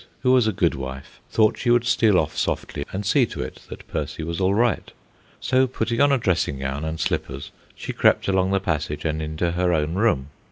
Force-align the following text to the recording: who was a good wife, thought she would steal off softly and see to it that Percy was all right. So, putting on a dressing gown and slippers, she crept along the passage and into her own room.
who 0.21 0.31
was 0.31 0.47
a 0.47 0.51
good 0.51 0.73
wife, 0.73 1.19
thought 1.29 1.59
she 1.59 1.69
would 1.69 1.85
steal 1.85 2.17
off 2.17 2.35
softly 2.35 2.83
and 2.91 3.05
see 3.05 3.23
to 3.23 3.39
it 3.43 3.59
that 3.69 3.87
Percy 3.87 4.23
was 4.23 4.41
all 4.41 4.55
right. 4.55 4.91
So, 5.39 5.67
putting 5.67 6.01
on 6.01 6.11
a 6.11 6.17
dressing 6.17 6.57
gown 6.57 6.83
and 6.83 6.99
slippers, 6.99 7.51
she 7.75 7.93
crept 7.93 8.27
along 8.27 8.49
the 8.49 8.59
passage 8.59 9.05
and 9.05 9.21
into 9.21 9.51
her 9.51 9.71
own 9.71 9.93
room. 9.93 10.29